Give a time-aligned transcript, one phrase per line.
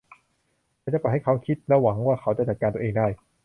[0.81, 3.07] ฉันจะปล่อยให้เขาคิดและหวังว่าเขาจะจัดการตัวเองได้